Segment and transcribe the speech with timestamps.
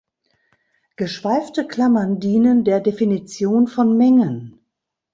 [0.95, 4.57] Geschweifte Klammern dienen der Definition von Mengen.